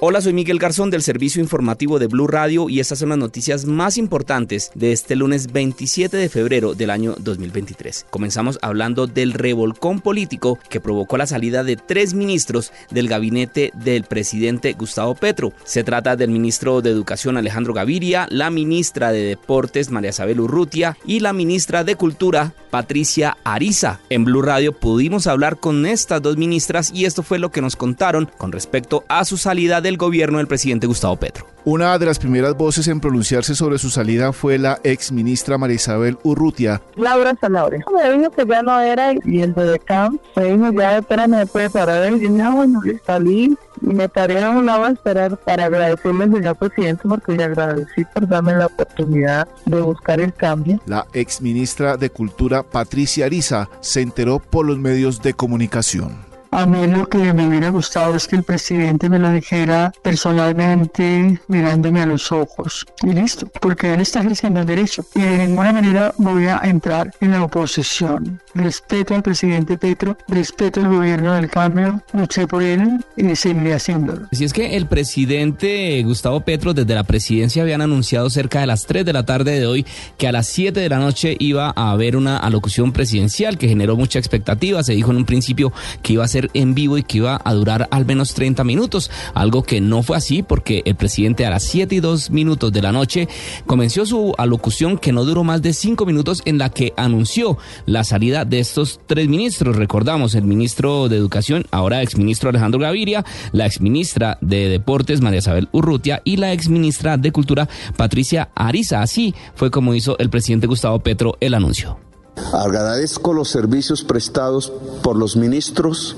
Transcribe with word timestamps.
Hola, 0.00 0.20
soy 0.20 0.32
Miguel 0.32 0.60
Garzón 0.60 0.90
del 0.90 1.02
Servicio 1.02 1.42
Informativo 1.42 1.98
de 1.98 2.06
Blue 2.06 2.28
Radio 2.28 2.68
y 2.68 2.78
estas 2.78 3.00
son 3.00 3.08
las 3.08 3.18
noticias 3.18 3.64
más 3.64 3.96
importantes 3.98 4.70
de 4.76 4.92
este 4.92 5.16
lunes 5.16 5.50
27 5.50 6.16
de 6.16 6.28
febrero 6.28 6.74
del 6.74 6.90
año 6.90 7.16
2023. 7.18 8.06
Comenzamos 8.08 8.60
hablando 8.62 9.08
del 9.08 9.32
revolcón 9.32 9.98
político 9.98 10.56
que 10.70 10.78
provocó 10.78 11.16
la 11.16 11.26
salida 11.26 11.64
de 11.64 11.74
tres 11.74 12.14
ministros 12.14 12.72
del 12.92 13.08
gabinete 13.08 13.72
del 13.74 14.04
presidente 14.04 14.74
Gustavo 14.74 15.16
Petro. 15.16 15.52
Se 15.64 15.82
trata 15.82 16.14
del 16.14 16.30
ministro 16.30 16.80
de 16.80 16.90
Educación 16.90 17.36
Alejandro 17.36 17.74
Gaviria, 17.74 18.28
la 18.30 18.50
ministra 18.50 19.10
de 19.10 19.24
Deportes 19.24 19.90
María 19.90 20.10
Isabel 20.10 20.38
Urrutia 20.38 20.96
y 21.06 21.18
la 21.18 21.32
ministra 21.32 21.82
de 21.82 21.96
Cultura 21.96 22.54
Patricia 22.70 23.36
Ariza. 23.42 23.98
En 24.10 24.24
Blue 24.24 24.42
Radio 24.42 24.78
pudimos 24.78 25.26
hablar 25.26 25.58
con 25.58 25.86
estas 25.86 26.22
dos 26.22 26.36
ministras 26.36 26.92
y 26.94 27.04
esto 27.04 27.24
fue 27.24 27.40
lo 27.40 27.50
que 27.50 27.62
nos 27.62 27.74
contaron 27.74 28.30
con 28.38 28.52
respecto 28.52 29.04
a 29.08 29.24
su 29.24 29.36
salida 29.36 29.80
del 29.88 29.96
gobierno 29.96 30.38
del 30.38 30.46
presidente 30.46 30.86
Gustavo 30.86 31.16
Petro. 31.16 31.46
Una 31.64 31.98
de 31.98 32.06
las 32.06 32.18
primeras 32.18 32.56
voces 32.56 32.88
en 32.88 33.00
pronunciarse 33.00 33.54
sobre 33.54 33.78
su 33.78 33.90
salida 33.90 34.32
fue 34.32 34.58
la 34.58 34.78
ex 34.84 35.12
ministra 35.12 35.58
María 35.58 35.76
Isabel 35.76 36.18
Urrutia. 36.22 36.80
Laura 36.96 37.34
Zanabria. 37.40 37.84
Me 37.92 38.18
dijo 38.18 38.30
que 38.30 38.46
ya 38.46 38.62
no 38.62 38.80
era 38.80 39.12
y 39.24 39.40
el 39.40 39.54
de 39.54 39.78
Camp 39.78 40.20
me 40.36 40.44
dijo 40.44 40.72
ya 40.72 40.98
espérame 40.98 41.36
después 41.36 41.70
para 41.72 42.00
ver. 42.00 42.14
Y 42.14 42.20
yo, 42.20 42.30
no, 42.30 42.56
bueno, 42.56 42.80
salí 43.04 43.56
y 43.80 43.86
me 43.86 44.08
paré 44.08 44.42
a 44.42 44.50
un 44.50 44.66
lado 44.66 44.84
a 44.84 44.90
esperar 44.90 45.36
para 45.38 45.66
agradecerle 45.66 46.24
al 46.24 46.32
señor 46.32 46.56
presidente 46.56 47.02
porque 47.08 47.32
le 47.32 47.44
agradecí 47.44 48.04
por 48.14 48.28
darme 48.28 48.54
la 48.54 48.66
oportunidad 48.66 49.48
de 49.66 49.80
buscar 49.80 50.20
el 50.20 50.32
cambio. 50.34 50.80
La 50.86 51.06
ex 51.12 51.40
ministra 51.40 51.96
de 51.96 52.10
Cultura 52.10 52.62
Patricia 52.62 53.26
Ariza 53.26 53.68
se 53.80 54.00
enteró 54.00 54.38
por 54.38 54.66
los 54.66 54.78
medios 54.78 55.22
de 55.22 55.34
comunicación. 55.34 56.27
A 56.50 56.66
mí 56.66 56.86
lo 56.86 57.08
que 57.08 57.32
me 57.32 57.46
hubiera 57.46 57.68
gustado 57.70 58.14
es 58.16 58.26
que 58.26 58.36
el 58.36 58.42
presidente 58.42 59.08
me 59.08 59.18
lo 59.18 59.30
dijera 59.30 59.92
personalmente, 60.02 61.38
mirándome 61.48 62.02
a 62.02 62.06
los 62.06 62.32
ojos. 62.32 62.86
Y 63.02 63.12
listo, 63.12 63.46
porque 63.60 63.92
él 63.92 64.00
está 64.00 64.20
ejerciendo 64.20 64.60
el 64.60 64.66
derecho. 64.66 65.04
Y 65.14 65.20
de 65.20 65.46
ninguna 65.46 65.72
manera 65.72 66.14
voy 66.16 66.46
a 66.46 66.60
entrar 66.64 67.10
en 67.20 67.32
la 67.32 67.44
oposición. 67.44 68.40
Respeto 68.54 69.14
al 69.14 69.22
presidente 69.22 69.76
Petro, 69.76 70.16
respeto 70.28 70.80
al 70.80 70.88
gobierno 70.88 71.34
del 71.34 71.50
cambio, 71.50 72.02
luché 72.12 72.46
por 72.46 72.62
él 72.62 73.04
y 73.16 73.36
seguiré 73.36 73.74
haciéndolo. 73.74 74.26
Si 74.32 74.44
es 74.44 74.52
que 74.52 74.76
el 74.76 74.86
presidente 74.86 76.02
Gustavo 76.02 76.40
Petro 76.40 76.74
desde 76.74 76.94
la 76.94 77.04
presidencia 77.04 77.62
habían 77.62 77.82
anunciado 77.82 78.30
cerca 78.30 78.60
de 78.60 78.66
las 78.66 78.86
3 78.86 79.04
de 79.04 79.12
la 79.12 79.24
tarde 79.24 79.58
de 79.58 79.66
hoy 79.66 79.86
que 80.16 80.28
a 80.28 80.32
las 80.32 80.46
7 80.46 80.80
de 80.80 80.88
la 80.88 80.98
noche 80.98 81.36
iba 81.38 81.72
a 81.74 81.90
haber 81.90 82.16
una 82.16 82.38
alocución 82.38 82.92
presidencial 82.92 83.58
que 83.58 83.68
generó 83.68 83.96
mucha 83.96 84.18
expectativa. 84.18 84.82
Se 84.82 84.94
dijo 84.94 85.10
en 85.10 85.18
un 85.18 85.24
principio 85.24 85.72
que 86.02 86.14
iba 86.14 86.24
a 86.24 86.28
ser 86.28 86.37
en 86.54 86.74
vivo 86.74 86.98
y 86.98 87.02
que 87.02 87.18
iba 87.18 87.40
a 87.42 87.54
durar 87.54 87.88
al 87.90 88.06
menos 88.06 88.34
30 88.34 88.64
minutos, 88.64 89.10
algo 89.34 89.62
que 89.62 89.80
no 89.80 90.02
fue 90.02 90.16
así 90.16 90.42
porque 90.42 90.82
el 90.84 90.94
presidente 90.94 91.46
a 91.46 91.50
las 91.50 91.64
7 91.64 91.94
y 91.94 92.00
2 92.00 92.30
minutos 92.30 92.72
de 92.72 92.82
la 92.82 92.92
noche 92.92 93.28
comenzó 93.66 94.06
su 94.06 94.34
alocución 94.38 94.98
que 94.98 95.12
no 95.12 95.24
duró 95.24 95.44
más 95.44 95.62
de 95.62 95.72
5 95.72 96.06
minutos 96.06 96.42
en 96.44 96.58
la 96.58 96.70
que 96.70 96.92
anunció 96.96 97.58
la 97.86 98.04
salida 98.04 98.44
de 98.44 98.60
estos 98.60 99.00
tres 99.06 99.28
ministros. 99.28 99.76
Recordamos, 99.76 100.34
el 100.34 100.44
ministro 100.44 101.08
de 101.08 101.16
Educación, 101.16 101.64
ahora 101.70 102.02
exministro 102.02 102.50
Alejandro 102.50 102.80
Gaviria, 102.80 103.24
la 103.52 103.66
exministra 103.66 104.38
de 104.40 104.68
Deportes 104.68 105.20
María 105.20 105.40
Isabel 105.40 105.68
Urrutia 105.72 106.22
y 106.24 106.36
la 106.36 106.52
exministra 106.52 107.16
de 107.16 107.32
Cultura 107.32 107.68
Patricia 107.96 108.50
Ariza. 108.54 109.02
Así 109.02 109.34
fue 109.54 109.70
como 109.70 109.94
hizo 109.94 110.18
el 110.18 110.30
presidente 110.30 110.66
Gustavo 110.66 111.00
Petro 111.00 111.36
el 111.40 111.54
anuncio. 111.54 112.07
Agradezco 112.52 113.34
los 113.34 113.48
servicios 113.48 114.04
prestados 114.04 114.72
por 115.02 115.16
los 115.16 115.36
ministros 115.36 116.16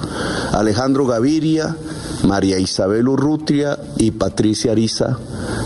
Alejandro 0.53 1.07
Gaviria, 1.07 1.77
María 2.25 2.59
Isabel 2.59 3.09
Urrutia 3.09 3.79
y 3.99 4.13
Patricia 4.13 4.73
Ariza. 4.73 5.19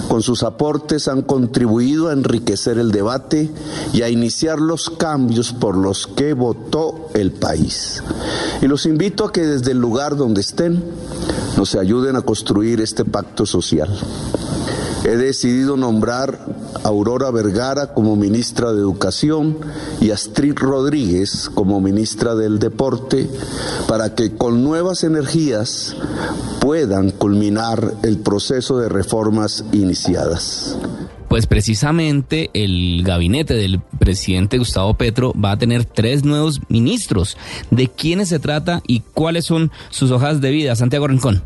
Con 0.09 0.22
sus 0.22 0.43
aportes 0.43 1.09
han 1.09 1.22
contribuido 1.22 2.09
a 2.09 2.12
enriquecer 2.12 2.78
el 2.78 2.93
debate 2.93 3.50
y 3.93 4.03
a 4.03 4.09
iniciar 4.09 4.60
los 4.60 4.91
cambios 4.91 5.53
por 5.53 5.76
los 5.76 6.06
que 6.06 6.34
votó 6.34 7.09
el 7.14 7.32
país. 7.32 8.03
Y 8.62 8.66
los 8.66 8.87
invito 8.87 9.25
a 9.25 9.32
que 9.32 9.43
desde 9.43 9.72
el 9.72 9.78
lugar 9.78 10.16
donde 10.16 10.41
estén 10.41 10.82
nos 11.56 11.75
ayuden 11.75 12.16
a 12.16 12.22
construir 12.22 12.81
este 12.81 13.04
pacto 13.04 13.47
social. 13.47 13.88
He 15.04 15.16
decidido 15.16 15.76
nombrar 15.76 16.38
Aurora 16.82 17.30
Vergara 17.30 17.94
como 17.94 18.16
ministra 18.16 18.72
de 18.72 18.80
Educación 18.80 19.56
y 20.00 20.10
Astrid 20.10 20.54
Rodríguez 20.56 21.50
como 21.54 21.80
ministra 21.80 22.34
del 22.34 22.58
Deporte 22.58 23.28
para 23.86 24.14
que 24.14 24.36
con 24.36 24.64
nuevas 24.64 25.04
energías 25.04 25.96
puedan 26.60 27.10
culminar 27.10 27.94
el 28.02 28.18
proceso 28.18 28.78
de 28.78 28.88
reformas 28.88 29.64
iniciadas. 29.72 30.76
Pues 31.28 31.46
precisamente 31.46 32.50
el 32.54 33.02
gabinete 33.04 33.54
del 33.54 33.80
presidente 33.98 34.56
Gustavo 34.56 34.94
Petro 34.94 35.32
va 35.32 35.52
a 35.52 35.58
tener 35.58 35.84
tres 35.84 36.24
nuevos 36.24 36.60
ministros. 36.68 37.36
¿De 37.70 37.88
quiénes 37.88 38.28
se 38.28 38.38
trata 38.38 38.82
y 38.86 39.00
cuáles 39.00 39.44
son 39.44 39.72
sus 39.90 40.10
hojas 40.10 40.40
de 40.40 40.50
vida? 40.50 40.76
Santiago 40.76 41.08
Rincón. 41.08 41.42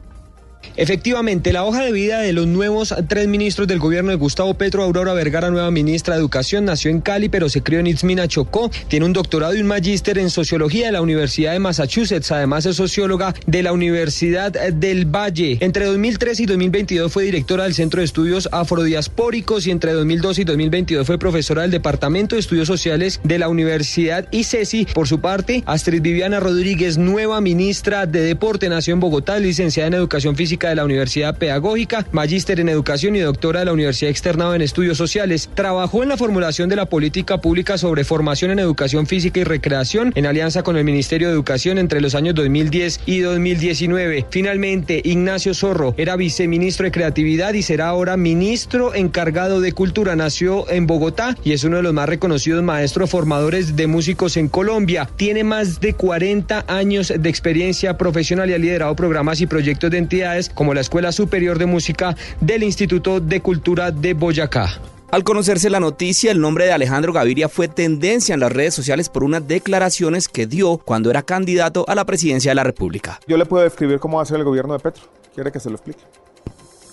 Efectivamente, 0.77 1.53
la 1.53 1.65
hoja 1.65 1.85
de 1.85 1.93
vida 1.93 2.21
de 2.21 2.33
los 2.33 2.47
nuevos 2.47 2.95
tres 3.09 3.27
ministros 3.27 3.67
del 3.67 3.79
gobierno 3.79 4.11
de 4.11 4.17
Gustavo 4.17 4.55
Petro, 4.55 4.83
Aurora 4.83 5.13
Vergara, 5.13 5.51
nueva 5.51 5.71
ministra 5.71 6.15
de 6.15 6.21
Educación, 6.21 6.65
nació 6.65 6.91
en 6.91 7.01
Cali, 7.01 7.29
pero 7.29 7.49
se 7.49 7.63
crió 7.63 7.81
en 7.81 7.87
Itzmina, 7.87 8.29
Chocó. 8.29 8.71
Tiene 8.89 9.07
un 9.07 9.13
doctorado 9.13 9.55
y 9.55 9.61
un 9.61 9.67
magíster 9.67 10.19
en 10.19 10.31
sociología 10.31 10.87
de 10.87 10.93
la 10.93 11.03
Universidad 11.03 11.53
de 11.53 11.59
Massachusetts. 11.59 12.31
Además, 12.33 12.67
es 12.67 12.77
socióloga 12.77 13.35
de 13.47 13.63
la 13.63 13.73
Universidad 13.73 14.53
del 14.53 15.05
Valle. 15.07 15.59
Entre 15.61 15.85
2003 15.85 16.41
y 16.41 16.47
2022 16.47 17.13
fue 17.13 17.25
directora 17.25 17.65
del 17.65 17.75
Centro 17.75 18.01
de 18.01 18.05
Estudios 18.05 18.49
Afrodiaspóricos 18.53 19.67
y 19.67 19.71
entre 19.71 19.93
2002 19.93 20.39
y 20.39 20.45
2022 20.45 21.07
fue 21.07 21.19
profesora 21.19 21.63
del 21.63 21.71
Departamento 21.71 22.37
de 22.37 22.41
Estudios 22.41 22.69
Sociales 22.69 23.21
de 23.25 23.39
la 23.39 23.49
Universidad 23.49 24.29
ICESI. 24.31 24.87
Por 24.95 25.09
su 25.09 25.21
parte, 25.21 25.63
Astrid 25.67 26.03
Viviana 26.03 26.41
Rodríguez, 26.41 26.99
nueva 26.99 27.41
ministra 27.41 28.07
de 28.07 28.21
Deporte, 28.21 28.69
nació 28.69 28.95
en 28.95 29.01
Bogotá, 29.01 29.39
licenciada 29.39 29.89
en 29.89 29.95
Educación 29.95 30.37
Física 30.37 30.48
de 30.49 30.75
la 30.75 30.85
Universidad 30.85 31.37
Pedagógica, 31.37 32.07
magíster 32.11 32.59
en 32.59 32.71
Educación 32.71 33.15
y 33.15 33.19
doctora 33.19 33.61
de 33.61 33.67
la 33.67 33.75
Universidad 33.75 34.11
Externado 34.11 34.55
en 34.55 34.63
Estudios 34.63 34.97
Sociales. 34.97 35.51
Trabajó 35.55 36.03
en 36.03 36.09
la 36.09 36.17
formulación 36.17 36.71
de 36.71 36.77
la 36.77 36.87
política 36.87 37.39
pública 37.39 37.77
sobre 37.77 38.03
formación 38.03 38.51
en 38.51 38.59
educación 38.59 39.07
física 39.07 39.41
y 39.41 39.45
recreación 39.45 40.13
en 40.15 40.25
alianza 40.25 40.63
con 40.63 40.79
el 40.79 40.85
Ministerio 40.85 41.29
de 41.29 41.35
Educación 41.35 41.77
entre 41.77 42.01
los 42.01 42.15
años 42.15 42.35
2010 42.35 43.01
y 43.05 43.21
2019. 43.21 44.25
Finalmente, 44.31 45.03
Ignacio 45.05 45.53
Zorro 45.53 45.95
era 45.99 46.17
viceministro 46.17 46.85
de 46.85 46.93
Creatividad 46.93 47.53
y 47.53 47.61
será 47.61 47.89
ahora 47.89 48.17
ministro 48.17 48.95
encargado 48.95 49.61
de 49.61 49.73
Cultura. 49.73 50.17
Nació 50.17 50.69
en 50.71 50.87
Bogotá 50.87 51.37
y 51.45 51.53
es 51.53 51.63
uno 51.65 51.77
de 51.77 51.83
los 51.83 51.93
más 51.93 52.09
reconocidos 52.09 52.63
maestros 52.63 53.11
formadores 53.11 53.77
de 53.77 53.87
músicos 53.87 54.39
en 54.39 54.49
Colombia. 54.49 55.11
Tiene 55.17 55.45
más 55.45 55.79
de 55.81 55.93
40 55.93 56.65
años 56.69 57.13
de 57.15 57.29
experiencia 57.29 57.99
profesional 57.99 58.49
y 58.49 58.55
ha 58.55 58.59
liderado 58.59 58.97
programas 58.97 59.43
y 59.43 59.47
proyectos 59.47 59.91
de 59.91 59.99
entidades 59.99 60.38
como 60.49 60.75
la 60.75 60.81
Escuela 60.81 61.11
Superior 61.11 61.59
de 61.59 61.67
Música 61.67 62.15
del 62.41 62.63
Instituto 62.63 63.19
de 63.19 63.41
Cultura 63.41 63.91
de 63.91 64.15
Boyacá. 64.15 64.81
Al 65.11 65.25
conocerse 65.25 65.71
la 65.71 65.81
noticia, 65.81 66.31
el 66.31 66.41
nombre 66.41 66.67
de 66.67 66.73
Alejandro 66.73 67.13
Gaviria 67.13 67.49
fue 67.49 67.67
tendencia 67.67 68.35
en 68.35 68.41
las 68.41 68.53
redes 68.53 68.75
sociales 68.75 69.09
por 69.09 69.25
unas 69.25 69.49
declaraciones 69.49 70.29
que 70.29 70.47
dio 70.47 70.77
cuando 70.77 71.11
era 71.11 71.23
candidato 71.23 71.85
a 71.89 71.95
la 71.95 72.05
presidencia 72.05 72.51
de 72.51 72.55
la 72.55 72.63
República. 72.63 73.19
Yo 73.27 73.39
le 73.39 73.47
puedo 73.47 73.65
describir 73.65 73.99
cómo 73.99 74.19
va 74.19 74.23
a 74.23 74.27
ser 74.27 74.37
el 74.37 74.45
gobierno 74.45 74.75
de 74.75 74.81
Petro. 74.81 75.05
¿Quiere 75.35 75.51
que 75.51 75.61
se 75.61 75.71
lo 75.71 75.77
explique? 75.77 76.01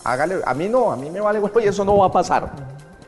Hágale, 0.05 0.35
a 0.45 0.53
mí 0.53 0.69
no, 0.69 0.91
a 0.91 0.95
mí 0.95 1.11
me 1.11 1.19
vale 1.19 1.39
huevo 1.39 1.59
y 1.59 1.65
eso 1.65 1.83
no 1.83 1.97
va 1.97 2.07
a 2.07 2.11
pasar. 2.11 2.53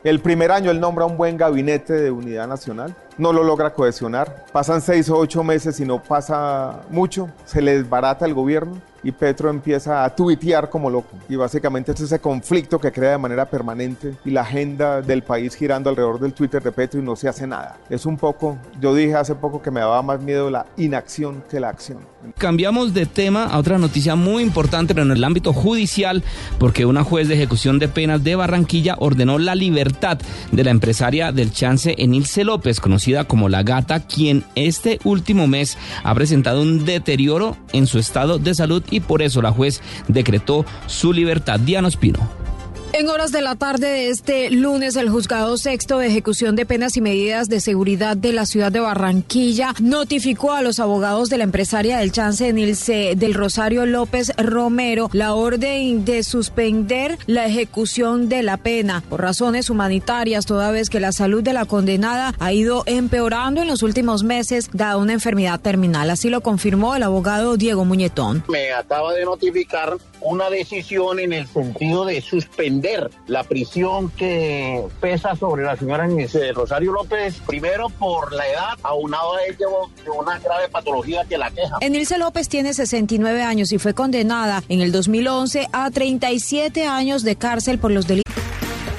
El 0.04 0.20
primer 0.20 0.52
año 0.52 0.70
él 0.70 0.78
nombra 0.78 1.06
un 1.06 1.16
buen 1.16 1.36
gabinete 1.36 1.94
de 1.94 2.10
unidad 2.10 2.46
nacional, 2.46 2.94
no 3.16 3.32
lo 3.32 3.42
logra 3.42 3.72
cohesionar, 3.72 4.44
pasan 4.52 4.80
seis 4.80 5.08
o 5.08 5.16
ocho 5.16 5.42
meses 5.42 5.80
y 5.80 5.84
no 5.84 6.02
pasa 6.02 6.82
mucho, 6.90 7.30
se 7.46 7.62
le 7.62 7.78
desbarata 7.78 8.26
el 8.26 8.34
gobierno 8.34 8.80
y 9.02 9.12
Petro 9.12 9.50
empieza 9.50 10.04
a 10.04 10.14
tuitear 10.14 10.70
como 10.70 10.90
loco. 10.90 11.16
Y 11.28 11.36
básicamente 11.36 11.92
es 11.92 12.00
ese 12.00 12.18
conflicto 12.18 12.78
que 12.78 12.92
crea 12.92 13.12
de 13.12 13.18
manera 13.18 13.46
permanente 13.46 14.14
y 14.24 14.30
la 14.30 14.42
agenda 14.42 15.02
del 15.02 15.22
país 15.22 15.54
girando 15.54 15.90
alrededor 15.90 16.20
del 16.20 16.32
Twitter 16.32 16.62
de 16.62 16.72
Petro 16.72 17.00
y 17.00 17.02
no 17.02 17.16
se 17.16 17.28
hace 17.28 17.46
nada. 17.46 17.78
Es 17.88 18.06
un 18.06 18.16
poco, 18.16 18.58
yo 18.80 18.94
dije 18.94 19.14
hace 19.14 19.34
poco 19.34 19.62
que 19.62 19.70
me 19.70 19.80
daba 19.80 20.02
más 20.02 20.20
miedo 20.20 20.50
la 20.50 20.66
inacción 20.76 21.42
que 21.50 21.60
la 21.60 21.68
acción. 21.68 21.98
Cambiamos 22.36 22.94
de 22.94 23.06
tema 23.06 23.44
a 23.44 23.58
otra 23.58 23.78
noticia 23.78 24.16
muy 24.16 24.42
importante, 24.42 24.94
pero 24.94 25.06
en 25.06 25.12
el 25.12 25.24
ámbito 25.24 25.52
judicial, 25.52 26.22
porque 26.58 26.84
una 26.84 27.04
juez 27.04 27.28
de 27.28 27.34
ejecución 27.34 27.78
de 27.78 27.88
penas 27.88 28.24
de 28.24 28.34
Barranquilla 28.34 28.96
ordenó 28.98 29.38
la 29.38 29.54
libertad 29.54 30.18
de 30.50 30.64
la 30.64 30.70
empresaria 30.70 31.32
del 31.32 31.52
chance 31.52 31.94
Enilce 31.98 32.44
López, 32.44 32.80
conocida 32.80 33.24
como 33.24 33.48
La 33.48 33.62
Gata, 33.62 34.00
quien 34.00 34.44
este 34.56 34.98
último 35.04 35.46
mes 35.46 35.78
ha 36.02 36.14
presentado 36.14 36.60
un 36.60 36.84
deterioro 36.84 37.56
en 37.72 37.86
su 37.86 37.98
estado 37.98 38.38
de 38.38 38.54
salud 38.54 38.82
y 38.90 39.00
por 39.00 39.22
eso 39.22 39.42
la 39.42 39.52
juez 39.52 39.80
decretó 40.08 40.64
su 40.86 41.12
libertad. 41.12 41.60
Diana 41.60 41.88
Espino. 41.88 42.47
En 42.94 43.08
horas 43.10 43.32
de 43.32 43.42
la 43.42 43.54
tarde 43.54 43.86
de 43.86 44.08
este 44.08 44.50
lunes, 44.50 44.96
el 44.96 45.10
juzgado 45.10 45.58
sexto 45.58 45.98
de 45.98 46.06
ejecución 46.06 46.56
de 46.56 46.64
penas 46.64 46.96
y 46.96 47.02
medidas 47.02 47.48
de 47.48 47.60
seguridad 47.60 48.16
de 48.16 48.32
la 48.32 48.46
ciudad 48.46 48.72
de 48.72 48.80
Barranquilla 48.80 49.74
notificó 49.78 50.52
a 50.52 50.62
los 50.62 50.80
abogados 50.80 51.28
de 51.28 51.36
la 51.36 51.44
empresaria 51.44 51.98
del 51.98 52.12
chance 52.12 52.50
Nilce 52.50 53.14
del 53.14 53.34
Rosario 53.34 53.84
López 53.84 54.32
Romero 54.38 55.10
la 55.12 55.34
orden 55.34 56.06
de 56.06 56.22
suspender 56.22 57.18
la 57.26 57.46
ejecución 57.46 58.30
de 58.30 58.42
la 58.42 58.56
pena 58.56 59.04
por 59.08 59.20
razones 59.20 59.68
humanitarias, 59.68 60.46
toda 60.46 60.70
vez 60.70 60.88
que 60.88 60.98
la 60.98 61.12
salud 61.12 61.42
de 61.42 61.52
la 61.52 61.66
condenada 61.66 62.34
ha 62.38 62.52
ido 62.54 62.84
empeorando 62.86 63.60
en 63.60 63.68
los 63.68 63.82
últimos 63.82 64.24
meses, 64.24 64.70
dada 64.72 64.96
una 64.96 65.12
enfermedad 65.12 65.60
terminal. 65.60 66.08
Así 66.08 66.30
lo 66.30 66.40
confirmó 66.40 66.96
el 66.96 67.02
abogado 67.02 67.58
Diego 67.58 67.84
Muñetón. 67.84 68.44
Me 68.48 68.72
acaba 68.72 69.12
de 69.12 69.26
notificar 69.26 69.98
una 70.20 70.50
decisión 70.50 71.18
en 71.18 71.32
el 71.32 71.46
sentido 71.46 72.04
de 72.04 72.20
suspender 72.20 73.10
la 73.26 73.44
prisión 73.44 74.10
que 74.10 74.84
pesa 75.00 75.36
sobre 75.36 75.64
la 75.64 75.76
señora 75.76 76.08
Rosario 76.54 76.92
López, 76.92 77.40
primero 77.46 77.88
por 77.88 78.32
la 78.32 78.46
edad, 78.48 78.78
aunado 78.82 79.36
a 79.36 79.44
ello 79.44 79.90
de 80.04 80.10
una 80.10 80.38
grave 80.38 80.68
patología 80.68 81.24
que 81.24 81.38
la 81.38 81.50
queja. 81.50 81.76
Enilce 81.80 82.18
López 82.18 82.48
tiene 82.48 82.74
69 82.74 83.42
años 83.42 83.72
y 83.72 83.78
fue 83.78 83.94
condenada 83.94 84.62
en 84.68 84.80
el 84.80 84.92
2011 84.92 85.68
a 85.72 85.90
37 85.90 86.86
años 86.86 87.22
de 87.22 87.36
cárcel 87.36 87.78
por 87.78 87.90
los 87.90 88.06
delitos. 88.06 88.34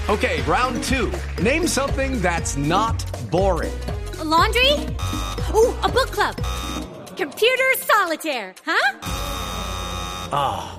Okay, 0.08 0.42
round 0.48 0.84
two. 0.84 1.12
Name 1.44 1.68
something 1.68 2.20
that's 2.22 2.58
not 2.58 2.96
boring. 3.30 3.72
laundry? 4.30 4.74
Ooh, 5.54 5.74
a 5.84 5.90
book 5.90 6.12
club. 6.12 6.36
Computer 7.18 7.66
solitaire, 7.86 8.54
huh? 8.66 9.00
Ah. 10.32 10.79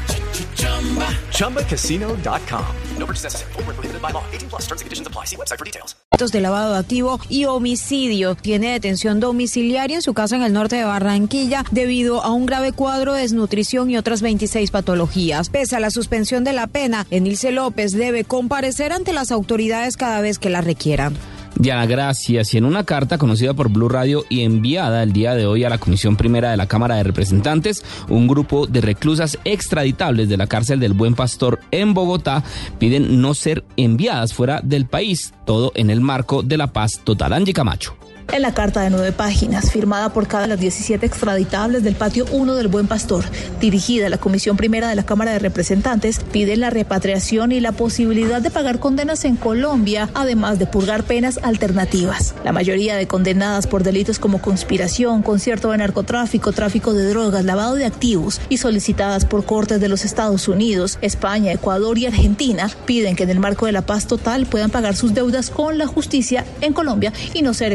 ChumbaCasino.com. 1.31 2.75
No 2.97 3.05
purchase 3.05 3.25
necessary. 3.25 3.51
Full 3.53 3.63
prohibited 3.63 4.01
by 4.01 4.11
law. 4.11 4.23
18 4.31 4.49
plus 4.49 4.61
terms 4.67 4.81
and 4.81 4.85
conditions 4.85 5.07
apply. 5.07 5.25
See 5.25 5.35
website 5.35 5.59
for 5.59 5.65
details. 5.65 5.95
de 6.29 6.39
lavado 6.39 6.75
activo 6.75 7.19
y 7.29 7.45
homicidio. 7.45 8.35
Tiene 8.35 8.71
detención 8.71 9.19
domiciliaria 9.19 9.95
en 9.95 10.01
su 10.03 10.13
casa 10.13 10.35
en 10.35 10.43
el 10.43 10.53
norte 10.53 10.75
de 10.75 10.83
Barranquilla 10.83 11.65
debido 11.71 12.21
a 12.23 12.31
un 12.31 12.45
grave 12.45 12.73
cuadro 12.73 13.13
de 13.13 13.21
desnutrición 13.21 13.89
y 13.89 13.97
otras 13.97 14.21
26 14.21 14.69
patologías. 14.69 15.49
Pese 15.49 15.75
a 15.77 15.79
la 15.79 15.89
suspensión 15.89 16.43
de 16.43 16.53
la 16.53 16.67
pena, 16.67 17.07
Enilce 17.09 17.51
López 17.51 17.93
debe 17.93 18.23
comparecer 18.23 18.91
ante 18.91 19.13
las 19.13 19.31
autoridades 19.31 19.97
cada 19.97 20.21
vez 20.21 20.37
que 20.37 20.51
la 20.51 20.61
requieran. 20.61 21.17
Ya, 21.57 21.85
gracias. 21.85 22.53
Y 22.53 22.57
en 22.57 22.65
una 22.65 22.83
carta 22.83 23.17
conocida 23.17 23.53
por 23.53 23.69
Blue 23.69 23.89
Radio 23.89 24.25
y 24.29 24.41
enviada 24.41 25.03
el 25.03 25.13
día 25.13 25.35
de 25.35 25.45
hoy 25.45 25.63
a 25.63 25.69
la 25.69 25.77
Comisión 25.77 26.15
Primera 26.15 26.51
de 26.51 26.57
la 26.57 26.67
Cámara 26.67 26.95
de 26.95 27.03
Representantes, 27.03 27.83
un 28.09 28.27
grupo 28.27 28.67
de 28.67 28.81
reclusas 28.81 29.37
extraditables 29.43 30.29
de 30.29 30.37
la 30.37 30.47
cárcel 30.47 30.79
del 30.79 30.93
Buen 30.93 31.13
Pastor 31.13 31.59
en 31.71 31.93
Bogotá 31.93 32.43
piden 32.79 33.21
no 33.21 33.33
ser 33.33 33.63
enviadas 33.77 34.33
fuera 34.33 34.61
del 34.61 34.85
país, 34.85 35.33
todo 35.45 35.71
en 35.75 35.89
el 35.89 36.01
marco 36.01 36.41
de 36.41 36.57
la 36.57 36.73
paz 36.73 37.01
total. 37.03 37.33
Angie 37.33 37.53
Camacho. 37.53 38.00
En 38.29 38.41
la 38.41 38.53
carta 38.53 38.81
de 38.81 38.89
nueve 38.89 39.11
páginas, 39.11 39.71
firmada 39.71 40.13
por 40.13 40.27
cada 40.27 40.43
de 40.43 40.47
las 40.49 40.59
17 40.59 41.05
extraditables 41.05 41.83
del 41.83 41.95
patio 41.95 42.25
1 42.31 42.55
del 42.55 42.69
Buen 42.69 42.87
Pastor, 42.87 43.25
dirigida 43.59 44.07
a 44.07 44.09
la 44.09 44.17
Comisión 44.17 44.55
Primera 44.55 44.87
de 44.87 44.95
la 44.95 45.03
Cámara 45.03 45.33
de 45.33 45.39
Representantes, 45.39 46.19
pide 46.31 46.55
la 46.55 46.69
repatriación 46.69 47.51
y 47.51 47.59
la 47.59 47.73
posibilidad 47.73 48.41
de 48.41 48.49
pagar 48.49 48.79
condenas 48.79 49.25
en 49.25 49.35
Colombia, 49.35 50.09
además 50.13 50.59
de 50.59 50.65
purgar 50.65 51.03
penas 51.03 51.39
alternativas. 51.43 52.33
La 52.45 52.53
mayoría 52.53 52.95
de 52.95 53.05
condenadas 53.05 53.67
por 53.67 53.83
delitos 53.83 54.17
como 54.17 54.41
conspiración, 54.41 55.23
concierto 55.23 55.71
de 55.71 55.77
narcotráfico, 55.79 56.53
tráfico 56.53 56.93
de 56.93 57.09
drogas, 57.09 57.43
lavado 57.43 57.75
de 57.75 57.85
activos 57.85 58.39
y 58.47 58.57
solicitadas 58.57 59.25
por 59.25 59.45
cortes 59.45 59.81
de 59.81 59.89
los 59.89 60.05
Estados 60.05 60.47
Unidos, 60.47 60.99
España, 61.01 61.51
Ecuador 61.51 61.97
y 61.97 62.05
Argentina, 62.05 62.69
piden 62.85 63.15
que 63.15 63.23
en 63.23 63.29
el 63.29 63.39
marco 63.39 63.65
de 63.65 63.73
la 63.73 63.85
paz 63.85 64.07
total 64.07 64.45
puedan 64.45 64.71
pagar 64.71 64.95
sus 64.95 65.13
deudas 65.13 65.49
con 65.49 65.77
la 65.77 65.85
justicia 65.85 66.45
en 66.61 66.71
Colombia 66.71 67.11
y 67.33 67.41
no 67.41 67.53
ser 67.53 67.73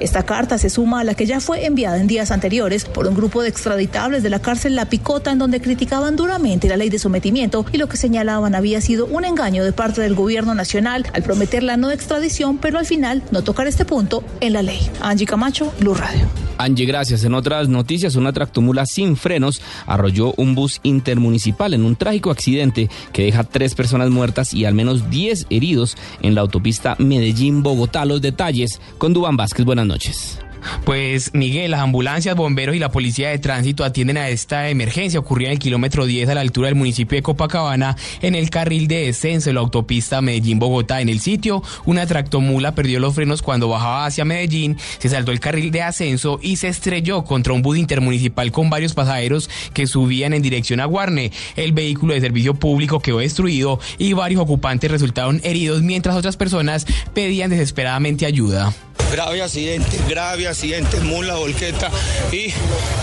Esta 0.00 0.24
carta 0.24 0.58
se 0.58 0.70
suma 0.70 1.00
a 1.00 1.04
la 1.04 1.14
que 1.14 1.26
ya 1.26 1.40
fue 1.40 1.66
enviada 1.66 1.98
en 1.98 2.06
días 2.06 2.30
anteriores 2.30 2.84
por 2.84 3.06
un 3.06 3.14
grupo 3.14 3.42
de 3.42 3.48
extraditables 3.48 4.22
de 4.22 4.30
la 4.30 4.40
cárcel 4.40 4.74
La 4.74 4.86
Picota 4.86 5.32
en 5.32 5.38
donde 5.38 5.60
criticaban 5.60 6.16
duramente 6.16 6.68
la 6.68 6.76
ley 6.76 6.88
de 6.88 6.98
sometimiento 6.98 7.66
y 7.72 7.78
lo 7.78 7.88
que 7.88 7.96
señalaban 7.96 8.54
había 8.54 8.80
sido 8.80 9.06
un 9.06 9.24
engaño 9.24 9.64
de 9.64 9.72
parte 9.72 10.00
del 10.00 10.14
gobierno 10.14 10.54
nacional 10.54 11.06
al 11.12 11.22
prometer 11.22 11.62
la 11.62 11.76
no 11.76 11.90
extradición, 11.90 12.58
pero 12.58 12.78
al 12.78 12.86
final 12.86 13.22
no 13.30 13.42
tocar 13.42 13.66
este 13.66 13.84
punto 13.84 14.24
en 14.40 14.54
la 14.54 14.62
ley. 14.62 14.80
Angie 15.00 15.26
Camacho, 15.26 15.72
Blue 15.80 15.94
Radio. 15.94 16.26
Angie, 16.56 16.86
gracias. 16.86 17.24
En 17.24 17.34
otras 17.34 17.68
noticias, 17.68 18.14
una 18.14 18.32
tractomula 18.32 18.86
sin 18.86 19.16
frenos 19.16 19.60
arrolló 19.86 20.34
un 20.36 20.54
bus 20.54 20.80
intermunicipal 20.82 21.74
en 21.74 21.84
un 21.84 21.96
trágico 21.96 22.30
accidente 22.30 22.88
que 23.12 23.24
deja 23.24 23.44
tres 23.44 23.74
personas 23.74 24.10
muertas 24.10 24.54
y 24.54 24.64
al 24.64 24.74
menos 24.74 25.10
10 25.10 25.46
heridos 25.50 25.96
en 26.22 26.34
la 26.34 26.42
autopista 26.42 26.96
Medellín-Bogotá. 26.98 28.04
Los 28.04 28.22
detalles 28.22 28.80
con 28.98 29.12
Dubán 29.12 29.33
Vázquez, 29.36 29.64
buenas 29.64 29.86
noches. 29.86 30.38
Pues 30.84 31.32
Miguel, 31.34 31.70
las 31.70 31.80
ambulancias, 31.80 32.36
bomberos 32.36 32.76
y 32.76 32.78
la 32.78 32.90
policía 32.90 33.30
de 33.30 33.38
tránsito 33.38 33.84
atienden 33.84 34.16
a 34.16 34.28
esta 34.28 34.68
emergencia 34.68 35.20
ocurrida 35.20 35.48
en 35.48 35.54
el 35.54 35.58
kilómetro 35.58 36.06
10 36.06 36.28
a 36.28 36.34
la 36.34 36.40
altura 36.40 36.68
del 36.68 36.74
municipio 36.74 37.16
de 37.16 37.22
Copacabana 37.22 37.96
en 38.22 38.34
el 38.34 38.50
carril 38.50 38.88
de 38.88 39.06
descenso 39.06 39.50
de 39.50 39.54
la 39.54 39.60
autopista 39.60 40.20
Medellín-Bogotá. 40.20 41.00
En 41.00 41.08
el 41.08 41.20
sitio, 41.20 41.62
una 41.84 42.06
tractomula 42.06 42.74
perdió 42.74 43.00
los 43.00 43.14
frenos 43.14 43.42
cuando 43.42 43.68
bajaba 43.68 44.06
hacia 44.06 44.24
Medellín, 44.24 44.76
se 44.98 45.08
saltó 45.08 45.32
el 45.32 45.40
carril 45.40 45.70
de 45.70 45.82
ascenso 45.82 46.38
y 46.42 46.56
se 46.56 46.68
estrelló 46.68 47.24
contra 47.24 47.52
un 47.52 47.62
bus 47.62 47.78
intermunicipal 47.78 48.52
con 48.52 48.70
varios 48.70 48.94
pasajeros 48.94 49.48
que 49.72 49.86
subían 49.86 50.34
en 50.34 50.42
dirección 50.42 50.80
a 50.80 50.86
Guarne. 50.86 51.32
El 51.56 51.72
vehículo 51.72 52.14
de 52.14 52.20
servicio 52.20 52.54
público 52.54 53.00
quedó 53.00 53.18
destruido 53.18 53.80
y 53.98 54.12
varios 54.12 54.40
ocupantes 54.40 54.90
resultaron 54.90 55.40
heridos 55.44 55.82
mientras 55.82 56.16
otras 56.16 56.36
personas 56.36 56.86
pedían 57.14 57.50
desesperadamente 57.50 58.26
ayuda. 58.26 58.74
Grave 59.14 59.42
accidente, 59.42 59.96
grave 60.08 60.48
accidente, 60.48 60.98
mula, 60.98 61.36
volqueta 61.36 61.88
y 62.32 62.52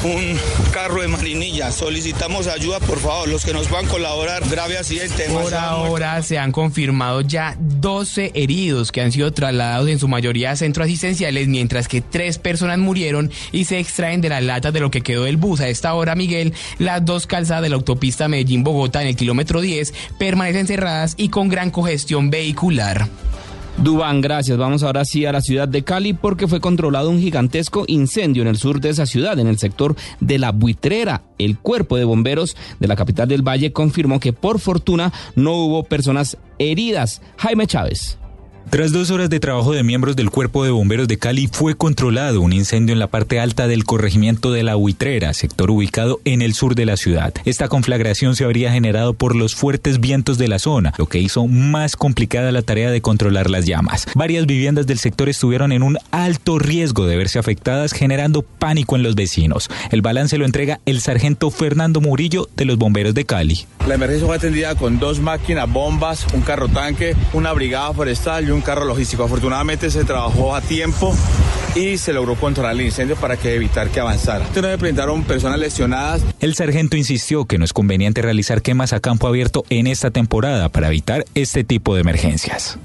un 0.05 0.37
carro 0.73 1.01
de 1.01 1.07
marinilla. 1.07 1.71
Solicitamos 1.71 2.47
ayuda, 2.47 2.81
por 2.81 2.99
favor, 2.99 3.29
los 3.29 3.45
que 3.45 3.53
nos 3.53 3.71
van 3.71 3.85
a 3.85 3.87
colaborar. 3.87 4.43
Grave 4.49 4.77
accidente. 4.77 5.29
Por 5.29 5.53
ahora 5.53 6.21
se 6.21 6.37
han 6.37 6.51
confirmado 6.51 7.21
ya 7.21 7.55
12 7.57 8.31
heridos 8.33 8.91
que 8.91 8.99
han 8.99 9.13
sido 9.13 9.31
trasladados 9.31 9.87
en 9.87 9.99
su 9.99 10.09
mayoría 10.09 10.51
a 10.51 10.57
centros 10.57 10.87
asistenciales, 10.87 11.47
mientras 11.47 11.87
que 11.87 12.01
tres 12.01 12.37
personas 12.39 12.77
murieron 12.77 13.31
y 13.53 13.63
se 13.63 13.79
extraen 13.79 14.19
de 14.19 14.27
las 14.27 14.43
latas 14.43 14.73
de 14.73 14.81
lo 14.81 14.91
que 14.91 14.99
quedó 14.99 15.23
del 15.23 15.37
bus. 15.37 15.61
A 15.61 15.69
esta 15.69 15.93
hora, 15.93 16.15
Miguel, 16.15 16.53
las 16.77 17.05
dos 17.05 17.25
calzadas 17.25 17.63
de 17.63 17.69
la 17.69 17.77
autopista 17.77 18.27
Medellín-Bogotá 18.27 19.01
en 19.01 19.07
el 19.07 19.15
kilómetro 19.15 19.61
10 19.61 19.93
permanecen 20.17 20.67
cerradas 20.67 21.13
y 21.15 21.29
con 21.29 21.47
gran 21.47 21.71
congestión 21.71 22.29
vehicular. 22.29 23.07
Dubán, 23.83 24.21
gracias. 24.21 24.59
Vamos 24.59 24.83
ahora 24.83 25.05
sí 25.05 25.25
a 25.25 25.31
la 25.31 25.41
ciudad 25.41 25.67
de 25.67 25.83
Cali 25.83 26.13
porque 26.13 26.47
fue 26.47 26.61
controlado 26.61 27.09
un 27.09 27.19
gigantesco 27.19 27.83
incendio 27.87 28.43
en 28.43 28.47
el 28.47 28.57
sur 28.57 28.79
de 28.79 28.89
esa 28.89 29.07
ciudad, 29.07 29.39
en 29.39 29.47
el 29.47 29.57
sector 29.57 29.95
de 30.19 30.37
la 30.37 30.51
Buitrera. 30.51 31.23
El 31.39 31.57
cuerpo 31.57 31.97
de 31.97 32.03
bomberos 32.03 32.55
de 32.79 32.87
la 32.87 32.95
capital 32.95 33.27
del 33.27 33.41
Valle 33.41 33.73
confirmó 33.73 34.19
que 34.19 34.33
por 34.33 34.59
fortuna 34.59 35.11
no 35.35 35.53
hubo 35.53 35.83
personas 35.83 36.37
heridas. 36.59 37.23
Jaime 37.37 37.65
Chávez. 37.65 38.19
Tras 38.69 38.93
dos 38.93 39.11
horas 39.11 39.29
de 39.29 39.41
trabajo 39.41 39.73
de 39.73 39.83
miembros 39.83 40.15
del 40.15 40.29
Cuerpo 40.29 40.63
de 40.63 40.71
Bomberos 40.71 41.07
de 41.07 41.17
Cali, 41.17 41.49
fue 41.51 41.75
controlado 41.75 42.39
un 42.39 42.53
incendio 42.53 42.93
en 42.93 42.99
la 42.99 43.07
parte 43.07 43.39
alta 43.39 43.67
del 43.67 43.83
corregimiento 43.83 44.53
de 44.53 44.63
La 44.63 44.77
Huitrera, 44.77 45.33
sector 45.33 45.71
ubicado 45.71 46.21
en 46.23 46.41
el 46.41 46.53
sur 46.53 46.75
de 46.75 46.85
la 46.85 46.95
ciudad. 46.95 47.33
Esta 47.43 47.67
conflagración 47.67 48.35
se 48.35 48.45
habría 48.45 48.71
generado 48.71 49.13
por 49.13 49.35
los 49.35 49.55
fuertes 49.55 49.99
vientos 49.99 50.37
de 50.37 50.47
la 50.47 50.59
zona, 50.59 50.93
lo 50.97 51.07
que 51.07 51.19
hizo 51.19 51.47
más 51.47 51.97
complicada 51.97 52.51
la 52.53 52.61
tarea 52.61 52.91
de 52.91 53.01
controlar 53.01 53.49
las 53.49 53.65
llamas. 53.65 54.05
Varias 54.15 54.45
viviendas 54.45 54.87
del 54.87 54.99
sector 54.99 55.27
estuvieron 55.27 55.73
en 55.73 55.83
un 55.83 55.97
alto 56.11 56.57
riesgo 56.57 57.07
de 57.07 57.17
verse 57.17 57.39
afectadas, 57.39 57.91
generando 57.91 58.41
pánico 58.41 58.95
en 58.95 59.03
los 59.03 59.15
vecinos. 59.15 59.69
El 59.91 60.01
balance 60.01 60.37
lo 60.37 60.45
entrega 60.45 60.79
el 60.85 61.01
sargento 61.01 61.49
Fernando 61.51 61.99
Murillo 61.99 62.47
de 62.55 62.65
los 62.65 62.77
Bomberos 62.77 63.13
de 63.15 63.25
Cali. 63.25 63.65
La 63.87 63.95
emergencia 63.95 64.27
fue 64.27 64.35
atendida 64.37 64.75
con 64.75 64.99
dos 64.99 65.19
máquinas, 65.19 65.69
bombas, 65.71 66.25
un 66.33 66.41
carro 66.41 66.69
tanque, 66.69 67.15
una 67.33 67.51
brigada 67.51 67.91
forestal 67.93 68.50
un 68.53 68.61
carro 68.61 68.85
logístico. 68.85 69.23
Afortunadamente 69.23 69.89
se 69.89 70.03
trabajó 70.03 70.55
a 70.55 70.61
tiempo 70.61 71.15
y 71.75 71.97
se 71.97 72.13
logró 72.13 72.35
controlar 72.35 72.73
el 72.73 72.81
incendio 72.81 73.15
para 73.15 73.37
que 73.37 73.55
evitar 73.55 73.89
que 73.89 73.99
avanzara. 73.99 74.45
No 74.55 74.61
me 74.61 74.77
presentaron 74.77 75.23
personas 75.23 75.59
lesionadas. 75.59 76.21
El 76.39 76.55
sargento 76.55 76.97
insistió 76.97 77.45
que 77.45 77.57
no 77.57 77.65
es 77.65 77.73
conveniente 77.73 78.21
realizar 78.21 78.61
quemas 78.61 78.93
a 78.93 78.99
campo 78.99 79.27
abierto 79.27 79.63
en 79.69 79.87
esta 79.87 80.11
temporada 80.11 80.69
para 80.69 80.87
evitar 80.87 81.25
este 81.35 81.63
tipo 81.63 81.95
de 81.95 82.01
emergencias. 82.01 82.77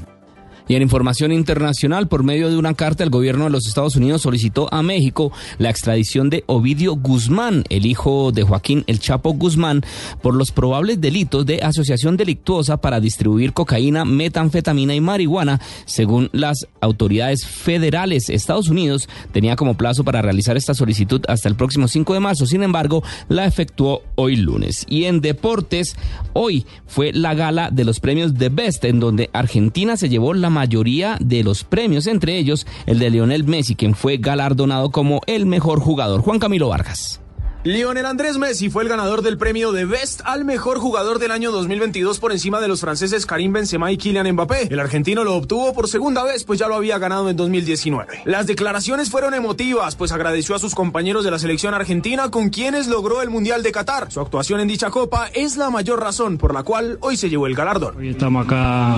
Y 0.69 0.75
en 0.75 0.83
información 0.83 1.33
internacional, 1.33 2.09
por 2.09 2.25
medio 2.25 2.51
de 2.51 2.57
una 2.57 2.75
carta, 2.75 3.05
el 3.05 3.11
gobierno 3.11 3.45
de 3.45 3.51
los 3.51 3.67
Estados 3.67 3.97
Unidos 3.97 4.23
solicitó 4.23 4.73
a 4.73 4.83
México 4.83 5.33
la 5.59 5.71
extradición 5.71 6.29
de 6.29 6.43
Ovidio 6.47 6.97
Guzmán, 6.97 7.65
el 7.69 7.87
hijo 7.87 8.33
de 8.33 8.43
Joaquín 8.43 8.85
El 8.87 8.99
Chapo 8.99 9.33
Guzmán, 9.33 9.85
por 10.23 10.35
los 10.35 10.51
probables 10.51 11.01
delitos 11.01 11.47
de 11.47 11.63
asociación 11.63 12.17
delictuosa 12.17 12.79
para 12.79 13.01
distribuir 13.01 13.53
cocaína, 13.53 14.05
metanfetamina 14.05 14.95
y 14.95 15.01
marihuana, 15.01 15.61
según 15.85 16.31
las 16.33 16.67
autoridades 16.81 17.47
federales. 17.47 18.29
Estados 18.29 18.69
Unidos 18.69 19.09
tenía 19.33 19.57
como 19.57 19.77
plazo 19.77 20.03
para 20.03 20.23
realizar 20.23 20.57
esta 20.57 20.75
solicitud 20.75 21.23
hasta 21.29 21.49
el 21.49 21.55
próximo 21.55 21.87
5 21.87 22.15
de 22.15 22.21
marzo, 22.21 22.47
sin 22.47 22.63
embargo, 22.63 23.05
la 23.29 23.45
efectuó 23.45 24.03
hoy 24.17 24.37
lunes. 24.37 24.85
Y 24.89 25.05
en 25.05 25.21
deportes, 25.21 25.97
hoy 26.33 26.67
fue 26.87 27.13
la 27.13 27.35
gala 27.35 27.71
de 27.71 27.85
los 27.85 28.01
premios 28.01 28.35
The 28.35 28.49
Best, 28.49 28.85
en 28.85 28.99
donde 29.01 29.31
Argentina 29.33 29.97
se 29.97 30.09
llevó 30.09 30.35
la 30.35 30.51
mayoría 30.57 31.19
de 31.21 31.45
los 31.45 31.65
premios, 31.65 32.07
entre 32.07 32.39
ellos 32.39 32.67
el 32.87 32.99
de 32.99 33.11
Lionel 33.11 33.45
Messi, 33.45 33.75
quien 33.75 33.95
fue 33.95 34.17
galardonado 34.17 34.91
como 34.91 35.21
el 35.27 35.45
mejor 35.45 35.81
jugador. 35.81 36.23
Juan 36.23 36.39
Camilo 36.39 36.69
Vargas. 36.71 37.21
Lionel 37.67 38.07
Andrés 38.07 38.39
Messi 38.39 38.71
fue 38.71 38.85
el 38.85 38.89
ganador 38.89 39.23
del 39.23 39.39
premio 39.39 39.73
de 39.73 39.87
Best 39.87 40.21
al 40.25 40.45
mejor 40.45 40.79
jugador 40.79 41.19
del 41.19 41.33
año 41.33 41.51
2022 41.51 42.21
por 42.21 42.31
encima 42.31 42.61
de 42.61 42.69
los 42.69 42.81
franceses 42.81 43.27
Karim 43.27 43.53
Benzema 43.53 43.91
y 43.91 43.97
Kylian 43.97 44.31
Mbappé. 44.35 44.69
El 44.71 44.79
argentino 44.79 45.25
lo 45.25 45.35
obtuvo 45.35 45.75
por 45.75 45.89
segunda 45.89 46.23
vez, 46.23 46.45
pues 46.45 46.61
ya 46.61 46.69
lo 46.69 46.77
había 46.77 46.97
ganado 46.99 47.29
en 47.29 47.37
2019. 47.37 48.21
Las 48.25 48.47
declaraciones 48.47 49.11
fueron 49.11 49.35
emotivas, 49.35 49.97
pues 49.97 50.13
agradeció 50.13 50.55
a 50.55 50.61
sus 50.61 50.77
compañeros 50.77 51.25
de 51.25 51.33
la 51.33 51.41
selección 51.41 51.75
argentina 51.75 52.31
con 52.31 52.51
quienes 52.51 52.87
logró 52.87 53.21
el 53.21 53.31
Mundial 53.31 53.65
de 53.65 53.73
Qatar. 53.73 54.13
Su 54.13 54.21
actuación 54.21 54.61
en 54.61 54.69
dicha 54.69 54.91
copa 54.91 55.29
es 55.35 55.57
la 55.57 55.69
mayor 55.69 55.99
razón 55.99 56.39
por 56.39 56.55
la 56.55 56.63
cual 56.63 56.99
hoy 57.01 57.17
se 57.17 57.29
llevó 57.29 57.49
el 57.49 57.57
galardón. 57.57 57.97
Hoy 57.97 58.11
estamos 58.11 58.47
acá 58.47 58.95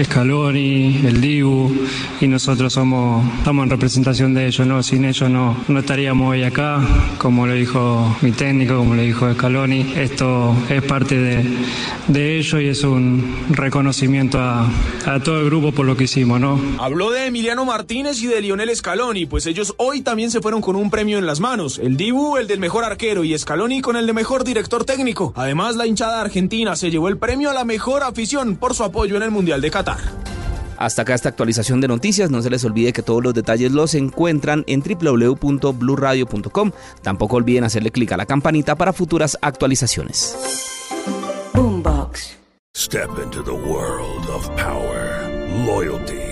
Scaloni, 0.00 1.00
el 1.08 1.20
Dibu 1.20 1.74
y 2.20 2.28
nosotros 2.28 2.72
somos 2.72 3.26
estamos 3.38 3.64
en 3.64 3.70
representación 3.70 4.32
de 4.32 4.46
ellos, 4.46 4.64
no 4.64 4.80
sin 4.84 5.06
ellos 5.06 5.28
no 5.28 5.56
no 5.66 5.80
estaríamos 5.80 6.30
hoy 6.30 6.44
acá, 6.44 6.80
como 7.18 7.48
lo 7.48 7.54
dijo 7.54 8.11
mi 8.20 8.32
técnico, 8.32 8.76
como 8.76 8.94
le 8.94 9.02
dijo 9.02 9.32
Scaloni. 9.32 9.94
Esto 9.96 10.54
es 10.68 10.82
parte 10.82 11.18
de, 11.18 11.44
de 12.08 12.38
ello 12.38 12.60
y 12.60 12.68
es 12.68 12.84
un 12.84 13.46
reconocimiento 13.50 14.38
a, 14.38 14.68
a, 15.06 15.20
todo 15.20 15.40
el 15.40 15.46
grupo 15.46 15.72
por 15.72 15.86
lo 15.86 15.96
que 15.96 16.04
hicimos, 16.04 16.40
¿no? 16.40 16.60
Habló 16.78 17.10
de 17.10 17.26
Emiliano 17.26 17.64
Martínez 17.64 18.22
y 18.22 18.26
de 18.26 18.40
Lionel 18.40 18.74
Scaloni, 18.74 19.26
pues 19.26 19.46
ellos 19.46 19.74
hoy 19.78 20.02
también 20.02 20.30
se 20.30 20.40
fueron 20.40 20.60
con 20.60 20.76
un 20.76 20.90
premio 20.90 21.18
en 21.18 21.26
las 21.26 21.40
manos. 21.40 21.78
El 21.78 21.96
Dibu, 21.96 22.36
el 22.36 22.46
del 22.46 22.60
mejor 22.60 22.84
arquero, 22.84 23.24
y 23.24 23.36
Scaloni 23.38 23.80
con 23.80 23.96
el 23.96 24.06
de 24.06 24.12
mejor 24.12 24.44
director 24.44 24.84
técnico. 24.84 25.32
Además, 25.36 25.76
la 25.76 25.86
hinchada 25.86 26.20
argentina 26.20 26.76
se 26.76 26.90
llevó 26.90 27.08
el 27.08 27.18
premio 27.18 27.50
a 27.50 27.54
la 27.54 27.64
mejor 27.64 28.02
afición 28.02 28.56
por 28.56 28.74
su 28.74 28.84
apoyo 28.84 29.16
en 29.16 29.22
el 29.22 29.30
Mundial 29.30 29.60
de 29.60 29.70
Qatar. 29.70 30.31
Hasta 30.82 31.02
acá 31.02 31.14
esta 31.14 31.28
actualización 31.28 31.80
de 31.80 31.86
noticias. 31.86 32.28
No 32.28 32.42
se 32.42 32.50
les 32.50 32.64
olvide 32.64 32.92
que 32.92 33.02
todos 33.02 33.22
los 33.22 33.34
detalles 33.34 33.70
los 33.70 33.94
encuentran 33.94 34.64
en 34.66 34.82
www.bluradio.com. 34.82 36.72
Tampoco 37.02 37.36
olviden 37.36 37.62
hacerle 37.62 37.92
clic 37.92 38.10
a 38.10 38.16
la 38.16 38.26
campanita 38.26 38.74
para 38.74 38.92
futuras 38.92 39.38
actualizaciones. 39.40 40.36
Boombox. 41.54 42.36
Step 42.74 43.10
into 43.22 43.42
the 43.44 43.52
world 43.52 44.28
of 44.28 44.48
power, 44.56 45.30
loyalty 45.66 46.31